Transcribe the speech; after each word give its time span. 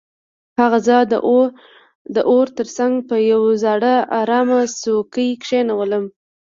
هغه 0.59 0.79
زه 0.87 0.97
د 2.15 2.17
اور 2.29 2.47
تر 2.57 2.67
څنګ 2.77 2.93
په 3.09 3.15
یو 3.31 3.41
زاړه 3.63 3.95
ارامه 4.19 4.59
څوکۍ 4.81 5.29
کښینولم 5.41 6.05